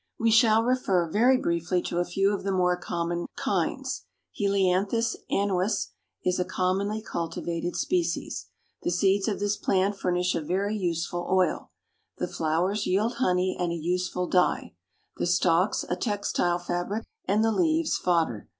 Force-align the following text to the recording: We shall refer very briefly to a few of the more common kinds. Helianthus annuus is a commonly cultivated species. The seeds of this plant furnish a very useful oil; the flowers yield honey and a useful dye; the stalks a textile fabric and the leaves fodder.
We 0.19 0.31
shall 0.31 0.63
refer 0.63 1.07
very 1.07 1.37
briefly 1.37 1.79
to 1.83 1.99
a 1.99 2.05
few 2.05 2.33
of 2.33 2.41
the 2.41 2.51
more 2.51 2.75
common 2.75 3.27
kinds. 3.37 4.05
Helianthus 4.35 5.15
annuus 5.29 5.89
is 6.25 6.39
a 6.39 6.43
commonly 6.43 7.03
cultivated 7.03 7.75
species. 7.75 8.47
The 8.81 8.89
seeds 8.89 9.27
of 9.27 9.39
this 9.39 9.57
plant 9.57 9.95
furnish 9.95 10.33
a 10.33 10.41
very 10.41 10.75
useful 10.75 11.27
oil; 11.31 11.69
the 12.17 12.27
flowers 12.27 12.87
yield 12.87 13.17
honey 13.17 13.55
and 13.59 13.71
a 13.71 13.75
useful 13.75 14.25
dye; 14.25 14.73
the 15.17 15.27
stalks 15.27 15.85
a 15.87 15.95
textile 15.95 16.57
fabric 16.57 17.03
and 17.27 17.45
the 17.45 17.51
leaves 17.51 17.95
fodder. 17.95 18.47